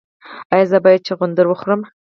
[0.53, 1.81] ایا زه باید چغندر وخورم؟